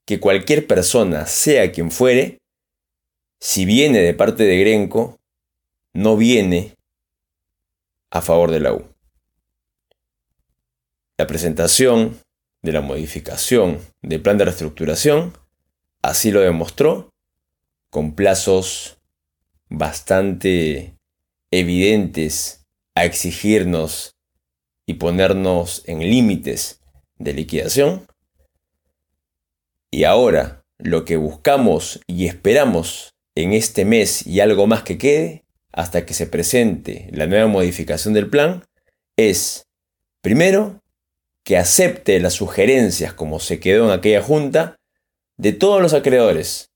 que 0.05 0.19
cualquier 0.19 0.67
persona, 0.67 1.25
sea 1.25 1.71
quien 1.71 1.91
fuere, 1.91 2.39
si 3.39 3.65
viene 3.65 3.99
de 3.99 4.13
parte 4.13 4.43
de 4.43 4.59
Grenco, 4.59 5.19
no 5.93 6.17
viene 6.17 6.75
a 8.09 8.21
favor 8.21 8.51
de 8.51 8.59
la 8.59 8.73
U. 8.73 8.85
La 11.17 11.27
presentación 11.27 12.19
de 12.61 12.71
la 12.73 12.81
modificación 12.81 13.79
del 14.01 14.21
plan 14.21 14.37
de 14.37 14.45
reestructuración 14.45 15.37
así 16.01 16.31
lo 16.31 16.41
demostró 16.41 17.09
con 17.89 18.15
plazos 18.15 18.97
bastante 19.69 20.95
evidentes 21.51 22.58
a 22.99 23.05
exigirnos 23.05 24.17
y 24.85 24.95
ponernos 24.95 25.83
en 25.85 25.99
límites 25.99 26.81
de 27.17 27.33
liquidación. 27.33 28.05
Y 29.89 30.03
ahora 30.03 30.65
lo 30.77 31.05
que 31.05 31.15
buscamos 31.15 32.01
y 32.07 32.25
esperamos 32.25 33.13
en 33.35 33.53
este 33.53 33.85
mes 33.85 34.27
y 34.27 34.41
algo 34.41 34.67
más 34.67 34.83
que 34.83 34.97
quede, 34.97 35.45
hasta 35.71 36.05
que 36.05 36.13
se 36.13 36.27
presente 36.27 37.07
la 37.13 37.25
nueva 37.25 37.47
modificación 37.47 38.13
del 38.13 38.29
plan, 38.29 38.65
es, 39.15 39.65
primero, 40.21 40.81
que 41.45 41.57
acepte 41.57 42.19
las 42.19 42.33
sugerencias 42.33 43.13
como 43.13 43.39
se 43.39 43.61
quedó 43.61 43.85
en 43.85 43.97
aquella 43.97 44.21
junta 44.21 44.75
de 45.37 45.53
todos 45.53 45.81
los 45.81 45.93
acreedores, 45.93 46.69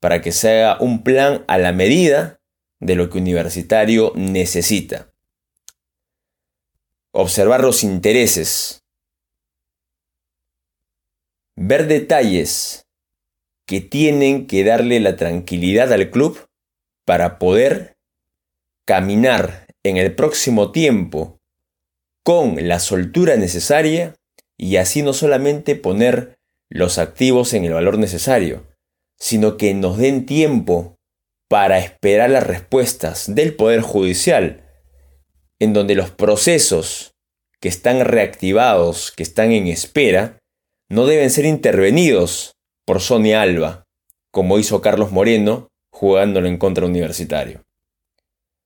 para 0.00 0.20
que 0.20 0.32
se 0.32 0.50
haga 0.50 0.82
un 0.82 1.02
plan 1.02 1.44
a 1.48 1.56
la 1.56 1.72
medida 1.72 2.40
de 2.78 2.94
lo 2.94 3.08
que 3.08 3.16
universitario 3.16 4.12
necesita 4.16 5.11
observar 7.12 7.62
los 7.62 7.84
intereses, 7.84 8.82
ver 11.56 11.86
detalles 11.86 12.86
que 13.66 13.80
tienen 13.80 14.46
que 14.46 14.64
darle 14.64 14.98
la 15.00 15.16
tranquilidad 15.16 15.92
al 15.92 16.10
club 16.10 16.46
para 17.04 17.38
poder 17.38 17.96
caminar 18.86 19.66
en 19.84 19.96
el 19.96 20.14
próximo 20.14 20.72
tiempo 20.72 21.38
con 22.24 22.68
la 22.68 22.78
soltura 22.78 23.36
necesaria 23.36 24.14
y 24.56 24.76
así 24.76 25.02
no 25.02 25.12
solamente 25.12 25.76
poner 25.76 26.38
los 26.68 26.98
activos 26.98 27.52
en 27.52 27.64
el 27.64 27.74
valor 27.74 27.98
necesario, 27.98 28.66
sino 29.18 29.56
que 29.56 29.74
nos 29.74 29.98
den 29.98 30.24
tiempo 30.24 30.96
para 31.48 31.78
esperar 31.78 32.30
las 32.30 32.46
respuestas 32.46 33.34
del 33.34 33.54
Poder 33.54 33.82
Judicial 33.82 34.71
en 35.62 35.72
donde 35.72 35.94
los 35.94 36.10
procesos 36.10 37.14
que 37.60 37.68
están 37.68 38.04
reactivados, 38.04 39.12
que 39.12 39.22
están 39.22 39.52
en 39.52 39.68
espera, 39.68 40.40
no 40.88 41.06
deben 41.06 41.30
ser 41.30 41.44
intervenidos 41.44 42.56
por 42.84 43.00
Sonia 43.00 43.42
Alba, 43.42 43.84
como 44.32 44.58
hizo 44.58 44.80
Carlos 44.80 45.12
Moreno 45.12 45.68
jugándolo 45.92 46.48
en 46.48 46.58
contra 46.58 46.84
universitario. 46.84 47.62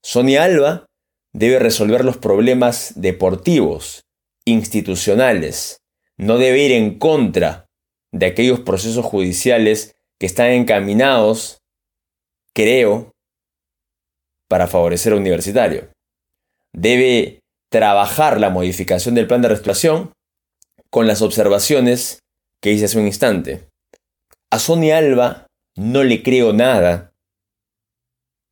Sonia 0.03 0.45
Alba 0.45 0.87
debe 1.35 1.59
resolver 1.59 2.03
los 2.03 2.17
problemas 2.17 2.95
deportivos, 2.97 4.01
institucionales, 4.47 5.83
no 6.17 6.39
debe 6.39 6.61
ir 6.61 6.73
en 6.73 6.99
contra 6.99 7.67
de 8.11 8.25
aquellos 8.25 8.61
procesos 8.61 9.05
judiciales 9.05 9.97
que 10.19 10.25
están 10.25 10.49
encaminados, 10.53 11.59
creo, 12.55 13.13
para 14.49 14.67
favorecer 14.67 15.13
a 15.13 15.17
universitario 15.17 15.95
debe 16.77 17.41
trabajar 17.71 18.39
la 18.39 18.51
modificación 18.51 19.15
del 19.15 19.27
plan 19.27 19.43
de 19.43 19.49
restauración 19.49 20.12
con 20.91 21.07
las 21.07 21.23
observaciones 21.23 22.21
que 22.61 22.71
hice 22.71 22.85
hace 22.85 22.99
un 22.99 23.07
instante. 23.07 23.69
A 24.51 24.59
Sonia 24.59 24.99
Alba 24.99 25.47
no 25.75 26.05
le 26.05 26.23
creo 26.23 26.53
nada. 26.53 27.12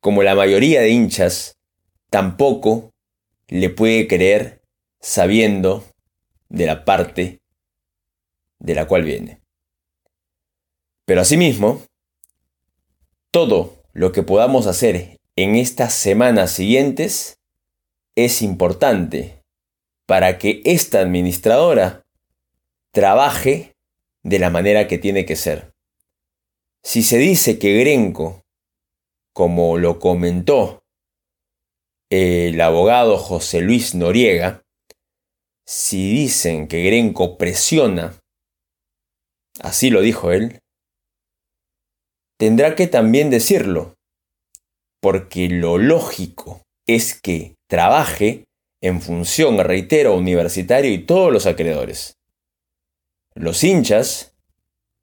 Como 0.01 0.23
la 0.23 0.35
mayoría 0.35 0.81
de 0.81 0.89
hinchas, 0.89 1.53
tampoco 2.09 2.91
le 3.47 3.69
puede 3.69 4.07
creer 4.07 4.61
sabiendo 4.99 5.85
de 6.49 6.65
la 6.65 6.83
parte 6.83 7.39
de 8.59 8.75
la 8.75 8.87
cual 8.87 9.03
viene. 9.03 9.39
Pero 11.05 11.21
asimismo, 11.21 11.83
todo 13.31 13.83
lo 13.93 14.11
que 14.11 14.23
podamos 14.23 14.65
hacer 14.65 15.17
en 15.35 15.55
estas 15.55 15.93
semanas 15.93 16.51
siguientes 16.51 17.37
es 18.15 18.41
importante 18.41 19.41
para 20.07 20.37
que 20.37 20.61
esta 20.65 20.99
administradora 20.99 22.05
trabaje 22.91 23.75
de 24.23 24.39
la 24.39 24.49
manera 24.49 24.87
que 24.87 24.97
tiene 24.97 25.25
que 25.25 25.35
ser. 25.35 25.73
Si 26.83 27.03
se 27.03 27.17
dice 27.17 27.59
que 27.59 27.79
Grenco, 27.79 28.43
como 29.33 29.77
lo 29.77 29.99
comentó 29.99 30.83
el 32.09 32.61
abogado 32.61 33.17
José 33.17 33.61
Luis 33.61 33.95
Noriega, 33.95 34.63
si 35.65 36.11
dicen 36.11 36.67
que 36.67 36.83
Grenco 36.83 37.37
presiona, 37.37 38.19
así 39.59 39.89
lo 39.89 40.01
dijo 40.01 40.31
él, 40.31 40.59
tendrá 42.37 42.75
que 42.75 42.87
también 42.87 43.29
decirlo, 43.29 43.95
porque 45.01 45.49
lo 45.49 45.77
lógico 45.77 46.61
es 46.87 47.19
que 47.19 47.54
trabaje 47.67 48.45
en 48.81 49.01
función, 49.01 49.57
reitero, 49.59 50.15
universitario 50.15 50.91
y 50.91 50.99
todos 50.99 51.31
los 51.31 51.45
acreedores. 51.45 52.17
Los 53.33 53.63
hinchas 53.63 54.35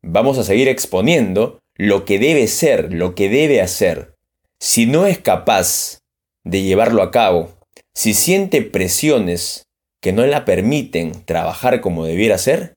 vamos 0.03 0.38
a 0.38 0.44
seguir 0.44 0.68
exponiendo 0.68 1.61
lo 1.77 2.05
que 2.05 2.18
debe 2.18 2.46
ser, 2.48 2.92
lo 2.92 3.14
que 3.14 3.29
debe 3.29 3.61
hacer. 3.61 4.14
Si 4.61 4.87
no 4.87 5.07
es 5.07 5.18
capaz 5.18 5.98
de 6.44 6.62
llevarlo 6.62 7.03
a 7.03 7.11
cabo, 7.11 7.59
si 7.94 8.14
siente 8.14 8.62
presiones 8.62 9.66
que 10.01 10.12
no 10.12 10.27
la 10.27 10.44
permiten 10.44 11.25
trabajar 11.25 11.81
como 11.81 12.05
debiera 12.05 12.38
ser, 12.38 12.75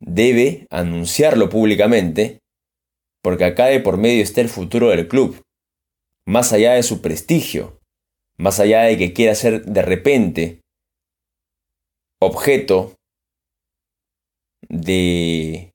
debe 0.00 0.66
anunciarlo 0.70 1.48
públicamente, 1.48 2.40
porque 3.22 3.44
acá 3.44 3.66
de 3.66 3.80
por 3.80 3.96
medio 3.96 4.22
está 4.22 4.40
el 4.40 4.48
futuro 4.48 4.90
del 4.90 5.08
club, 5.08 5.42
más 6.26 6.52
allá 6.52 6.74
de 6.74 6.82
su 6.82 7.00
prestigio, 7.00 7.75
más 8.38 8.60
allá 8.60 8.82
de 8.82 8.98
que 8.98 9.12
quiera 9.12 9.34
ser 9.34 9.64
de 9.64 9.82
repente 9.82 10.60
objeto 12.20 12.94
de 14.68 15.70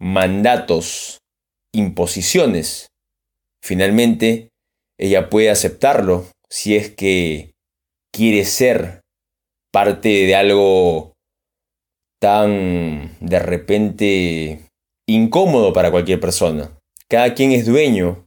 mandatos, 0.00 1.18
imposiciones, 1.74 2.88
finalmente 3.62 4.48
ella 4.98 5.30
puede 5.30 5.50
aceptarlo 5.50 6.26
si 6.48 6.76
es 6.76 6.90
que 6.90 7.52
quiere 8.12 8.44
ser 8.44 9.00
parte 9.72 10.08
de 10.08 10.34
algo 10.34 11.12
tan 12.20 13.16
de 13.20 13.38
repente 13.38 14.60
incómodo 15.08 15.72
para 15.72 15.90
cualquier 15.90 16.20
persona. 16.20 16.78
Cada 17.08 17.34
quien 17.34 17.52
es 17.52 17.66
dueño 17.66 18.26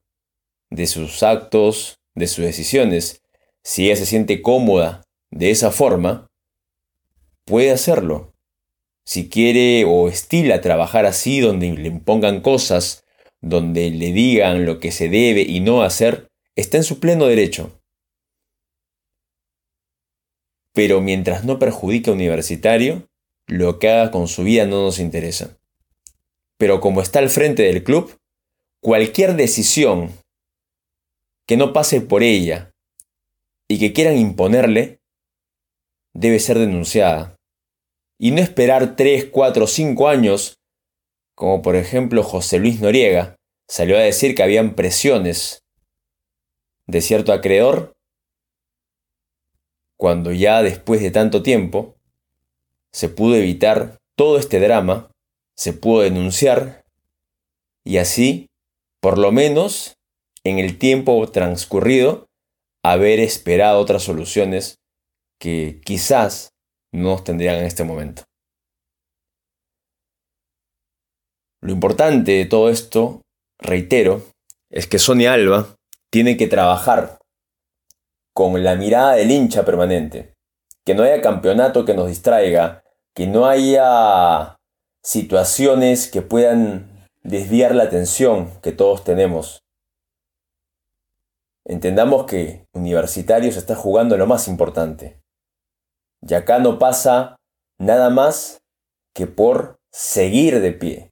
de 0.71 0.87
sus 0.87 1.23
actos, 1.23 1.95
de 2.15 2.27
sus 2.27 2.43
decisiones. 2.43 3.21
Si 3.65 3.87
ella 3.87 3.95
se 3.95 4.05
siente 4.05 4.43
cómoda 4.43 5.01
de 5.31 5.49
esa 5.49 5.71
forma, 5.71 6.27
puede 7.45 7.71
hacerlo. 7.71 8.31
Si 9.05 9.27
quiere 9.27 9.85
o 9.85 10.07
estila 10.07 10.61
trabajar 10.61 11.07
así, 11.07 11.39
donde 11.39 11.71
le 11.73 11.87
impongan 11.87 12.41
cosas, 12.41 13.05
donde 13.41 13.89
le 13.89 14.11
digan 14.11 14.65
lo 14.65 14.79
que 14.79 14.91
se 14.91 15.09
debe 15.09 15.41
y 15.41 15.61
no 15.61 15.81
hacer, 15.81 16.27
está 16.55 16.77
en 16.77 16.83
su 16.83 16.99
pleno 16.99 17.25
derecho. 17.25 17.81
Pero 20.71 21.01
mientras 21.01 21.43
no 21.43 21.57
perjudique 21.57 22.11
a 22.11 22.13
universitario, 22.13 23.09
lo 23.47 23.79
que 23.79 23.89
haga 23.89 24.11
con 24.11 24.27
su 24.27 24.43
vida 24.43 24.67
no 24.67 24.83
nos 24.83 24.99
interesa. 24.99 25.57
Pero 26.57 26.81
como 26.81 27.01
está 27.01 27.17
al 27.17 27.31
frente 27.31 27.63
del 27.63 27.83
club, 27.83 28.15
cualquier 28.79 29.35
decisión 29.35 30.11
que 31.47 31.57
no 31.57 31.73
pase 31.73 32.01
por 32.01 32.21
ella 32.21 32.74
y 33.67 33.79
que 33.79 33.93
quieran 33.93 34.17
imponerle, 34.17 34.99
debe 36.13 36.39
ser 36.39 36.59
denunciada. 36.59 37.35
Y 38.17 38.31
no 38.31 38.41
esperar 38.41 38.95
3, 38.95 39.25
4, 39.25 39.67
5 39.67 40.07
años, 40.07 40.57
como 41.35 41.61
por 41.61 41.75
ejemplo 41.75 42.23
José 42.23 42.59
Luis 42.59 42.79
Noriega 42.79 43.35
salió 43.67 43.97
a 43.97 44.01
decir 44.01 44.35
que 44.35 44.43
habían 44.43 44.75
presiones 44.75 45.63
de 46.87 47.01
cierto 47.01 47.33
acreedor, 47.33 47.93
cuando 49.97 50.31
ya 50.31 50.61
después 50.61 51.01
de 51.01 51.11
tanto 51.11 51.41
tiempo 51.41 51.95
se 52.91 53.09
pudo 53.09 53.35
evitar 53.35 53.97
todo 54.15 54.37
este 54.37 54.59
drama, 54.59 55.09
se 55.55 55.73
pudo 55.73 56.01
denunciar 56.01 56.85
y 57.83 57.97
así, 57.97 58.47
por 59.01 59.17
lo 59.17 59.31
menos 59.31 59.95
en 60.43 60.59
el 60.59 60.77
tiempo 60.77 61.27
transcurrido, 61.31 62.27
haber 62.91 63.19
esperado 63.19 63.79
otras 63.79 64.03
soluciones 64.03 64.79
que 65.39 65.81
quizás 65.83 66.49
no 66.93 67.23
tendrían 67.23 67.55
en 67.55 67.65
este 67.65 67.83
momento. 67.83 68.23
Lo 71.61 71.71
importante 71.71 72.33
de 72.33 72.45
todo 72.45 72.69
esto, 72.69 73.21
reitero, 73.59 74.21
es 74.69 74.87
que 74.87 74.99
Sonia 74.99 75.33
Alba 75.33 75.75
tiene 76.11 76.37
que 76.37 76.47
trabajar 76.47 77.17
con 78.33 78.63
la 78.63 78.75
mirada 78.75 79.13
del 79.13 79.31
hincha 79.31 79.65
permanente. 79.65 80.33
Que 80.85 80.93
no 80.93 81.03
haya 81.03 81.21
campeonato 81.21 81.85
que 81.85 81.95
nos 81.95 82.07
distraiga, 82.07 82.83
que 83.15 83.25
no 83.25 83.47
haya 83.47 84.57
situaciones 85.01 86.07
que 86.07 86.21
puedan 86.21 87.07
desviar 87.23 87.73
la 87.73 87.83
atención 87.83 88.51
que 88.61 88.71
todos 88.71 89.03
tenemos. 89.03 89.64
Entendamos 91.67 92.25
que 92.25 92.67
Universitarios 92.73 93.57
está 93.57 93.75
jugando 93.75 94.17
lo 94.17 94.27
más 94.27 94.47
importante. 94.47 95.19
Y 96.21 96.35
acá 96.35 96.59
no 96.59 96.77
pasa 96.77 97.35
nada 97.79 98.11
más 98.11 98.59
que 99.15 99.25
por 99.25 99.77
seguir 99.91 100.59
de 100.61 100.71
pie, 100.71 101.11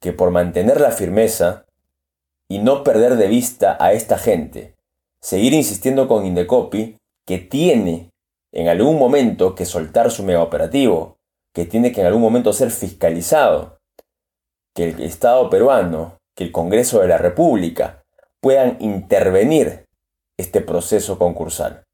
que 0.00 0.12
por 0.12 0.30
mantener 0.30 0.80
la 0.80 0.92
firmeza 0.92 1.66
y 2.48 2.58
no 2.58 2.84
perder 2.84 3.16
de 3.16 3.26
vista 3.26 3.76
a 3.80 3.92
esta 3.92 4.16
gente. 4.16 4.76
Seguir 5.20 5.54
insistiendo 5.54 6.06
con 6.06 6.24
Indecopi 6.24 6.96
que 7.26 7.38
tiene 7.38 8.10
en 8.52 8.68
algún 8.68 8.98
momento 8.98 9.54
que 9.54 9.64
soltar 9.64 10.10
su 10.10 10.22
mega 10.22 10.42
operativo, 10.42 11.16
que 11.52 11.64
tiene 11.64 11.92
que 11.92 12.00
en 12.00 12.06
algún 12.06 12.22
momento 12.22 12.52
ser 12.52 12.70
fiscalizado, 12.70 13.78
que 14.74 14.90
el 14.90 15.00
Estado 15.02 15.50
peruano, 15.50 16.18
que 16.36 16.44
el 16.44 16.52
Congreso 16.52 17.00
de 17.00 17.08
la 17.08 17.18
República 17.18 17.99
puedan 18.40 18.76
intervenir 18.80 19.86
este 20.36 20.60
proceso 20.60 21.18
concursal 21.18 21.84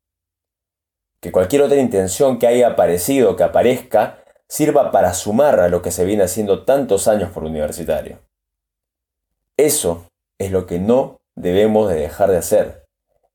que 1.21 1.33
cualquier 1.33 1.63
otra 1.63 1.79
intención 1.79 2.39
que 2.39 2.47
haya 2.47 2.69
aparecido 2.69 3.37
que 3.37 3.43
aparezca 3.43 4.23
sirva 4.49 4.93
para 4.93 5.13
sumar 5.15 5.59
a 5.61 5.69
lo 5.69 5.83
que 5.83 5.91
se 5.91 6.05
viene 6.05 6.23
haciendo 6.23 6.65
tantos 6.65 7.09
años 7.09 7.31
por 7.31 7.45
universitario. 7.45 8.21
Eso 9.57 10.09
es 10.39 10.53
lo 10.53 10.67
que 10.67 10.79
no 10.79 11.19
debemos 11.35 11.89
de 11.89 11.97
dejar 11.97 12.31
de 12.31 12.37
hacer. 12.37 12.85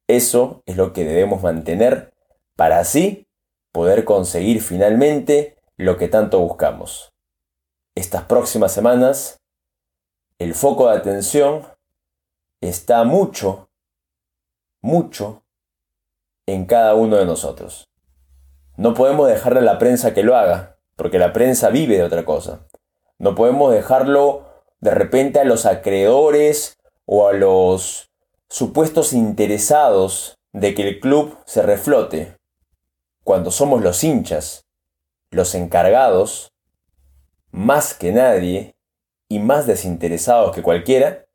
Eso 0.07 0.61
es 0.65 0.77
lo 0.77 0.93
que 0.93 1.03
debemos 1.03 1.41
mantener 1.41 2.13
para 2.55 2.79
así 2.79 3.27
poder 3.73 4.05
conseguir 4.05 4.61
finalmente 4.61 5.57
lo 5.77 5.97
que 5.97 6.07
tanto 6.07 6.39
buscamos. 6.39 7.09
Estas 7.95 8.23
próximas 8.23 8.71
semanas, 8.71 9.37
el 10.39 10.53
foco 10.53 10.89
de 10.89 10.97
atención 10.97 11.65
está 12.61 13.03
mucho, 13.03 13.69
mucho 14.81 15.43
en 16.45 16.65
cada 16.65 16.95
uno 16.95 17.17
de 17.17 17.25
nosotros. 17.25 17.89
No 18.77 18.93
podemos 18.93 19.27
dejarle 19.27 19.59
a 19.59 19.63
la 19.63 19.77
prensa 19.77 20.13
que 20.13 20.23
lo 20.23 20.35
haga, 20.35 20.77
porque 20.95 21.19
la 21.19 21.33
prensa 21.33 21.69
vive 21.69 21.97
de 21.97 22.03
otra 22.03 22.23
cosa. 22.23 22.67
No 23.17 23.35
podemos 23.35 23.73
dejarlo 23.73 24.47
de 24.79 24.91
repente 24.91 25.39
a 25.39 25.43
los 25.43 25.65
acreedores 25.65 26.77
o 27.05 27.27
a 27.27 27.33
los 27.33 28.09
supuestos 28.49 29.13
interesados 29.13 30.37
de 30.53 30.73
que 30.73 30.87
el 30.87 30.99
club 30.99 31.37
se 31.45 31.61
reflote, 31.61 32.37
cuando 33.23 33.51
somos 33.51 33.81
los 33.81 34.03
hinchas, 34.03 34.65
los 35.29 35.55
encargados, 35.55 36.51
más 37.51 37.93
que 37.93 38.11
nadie 38.11 38.75
y 39.29 39.39
más 39.39 39.67
desinteresados 39.67 40.53
que 40.53 40.63
cualquiera, 40.63 41.25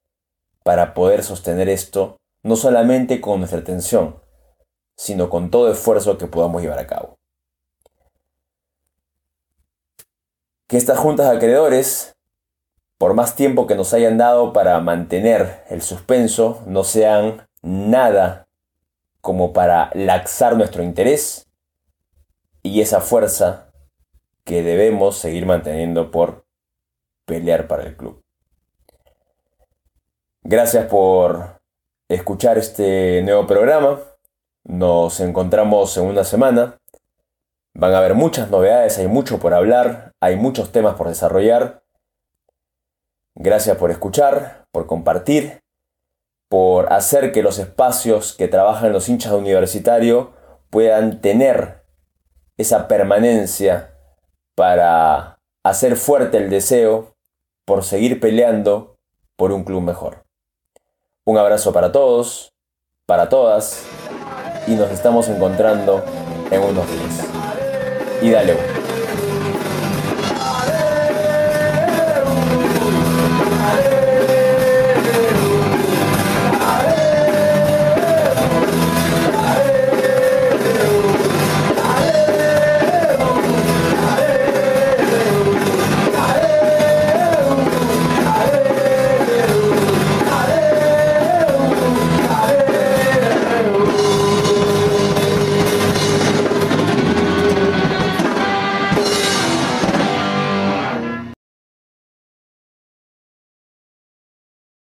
para 0.66 0.94
poder 0.94 1.22
sostener 1.22 1.68
esto 1.68 2.16
no 2.42 2.56
solamente 2.56 3.20
con 3.20 3.38
nuestra 3.38 3.60
atención, 3.60 4.20
sino 4.96 5.30
con 5.30 5.48
todo 5.48 5.70
esfuerzo 5.70 6.18
que 6.18 6.26
podamos 6.26 6.60
llevar 6.60 6.80
a 6.80 6.88
cabo. 6.88 7.20
Que 10.66 10.76
estas 10.76 10.98
juntas 10.98 11.30
de 11.30 11.36
acreedores, 11.36 12.16
por 12.98 13.14
más 13.14 13.36
tiempo 13.36 13.68
que 13.68 13.76
nos 13.76 13.94
hayan 13.94 14.18
dado 14.18 14.52
para 14.52 14.80
mantener 14.80 15.62
el 15.70 15.82
suspenso, 15.82 16.60
no 16.66 16.82
sean 16.82 17.46
nada 17.62 18.48
como 19.20 19.52
para 19.52 19.92
laxar 19.94 20.56
nuestro 20.56 20.82
interés 20.82 21.46
y 22.64 22.80
esa 22.80 23.00
fuerza 23.00 23.70
que 24.42 24.64
debemos 24.64 25.16
seguir 25.16 25.46
manteniendo 25.46 26.10
por 26.10 26.44
pelear 27.24 27.68
para 27.68 27.84
el 27.84 27.96
club. 27.96 28.25
Gracias 30.48 30.86
por 30.86 31.60
escuchar 32.08 32.56
este 32.56 33.20
nuevo 33.22 33.48
programa. 33.48 33.98
Nos 34.62 35.18
encontramos 35.18 35.96
en 35.96 36.04
una 36.04 36.22
semana. 36.22 36.78
Van 37.74 37.92
a 37.92 37.98
haber 37.98 38.14
muchas 38.14 38.48
novedades, 38.48 38.96
hay 38.98 39.08
mucho 39.08 39.40
por 39.40 39.54
hablar, 39.54 40.12
hay 40.20 40.36
muchos 40.36 40.70
temas 40.70 40.94
por 40.94 41.08
desarrollar. 41.08 41.82
Gracias 43.34 43.76
por 43.76 43.90
escuchar, 43.90 44.68
por 44.70 44.86
compartir, 44.86 45.62
por 46.48 46.92
hacer 46.92 47.32
que 47.32 47.42
los 47.42 47.58
espacios 47.58 48.32
que 48.32 48.46
trabajan 48.46 48.92
los 48.92 49.08
hinchas 49.08 49.32
de 49.32 49.38
universitario 49.38 50.32
puedan 50.70 51.20
tener 51.20 51.82
esa 52.56 52.86
permanencia 52.86 53.96
para 54.54 55.40
hacer 55.64 55.96
fuerte 55.96 56.36
el 56.36 56.50
deseo 56.50 57.16
por 57.64 57.82
seguir 57.82 58.20
peleando 58.20 58.96
por 59.34 59.50
un 59.50 59.64
club 59.64 59.82
mejor. 59.82 60.25
Un 61.28 61.38
abrazo 61.38 61.72
para 61.72 61.90
todos, 61.90 62.52
para 63.04 63.28
todas 63.28 63.82
y 64.68 64.76
nos 64.76 64.92
estamos 64.92 65.28
encontrando 65.28 66.00
en 66.52 66.62
unos 66.62 66.88
días. 66.88 67.26
Y 68.22 68.30
dale. 68.30 68.75